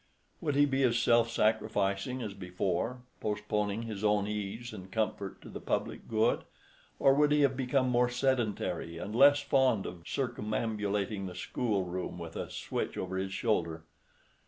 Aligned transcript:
Would 0.41 0.55
he 0.55 0.65
be 0.65 0.81
as 0.81 0.97
self 0.97 1.29
sacrificing 1.29 2.23
as 2.23 2.33
before, 2.33 3.03
postponing 3.19 3.83
his 3.83 4.03
own 4.03 4.25
ease 4.25 4.73
and 4.73 4.91
comfort 4.91 5.39
to 5.43 5.49
the 5.49 5.59
public 5.61 6.07
good, 6.07 6.43
or 6.97 7.13
would 7.13 7.31
he 7.31 7.41
have 7.41 7.55
become 7.55 7.87
more 7.89 8.09
sedentary, 8.09 8.97
and 8.97 9.15
less 9.15 9.41
fond 9.41 9.85
of 9.85 10.01
circumambulating 10.07 11.27
the 11.27 11.35
school 11.35 11.85
room 11.85 12.17
with 12.17 12.35
a 12.35 12.49
switch 12.49 12.97
over 12.97 13.15
his 13.17 13.31
shoulder? 13.31 13.83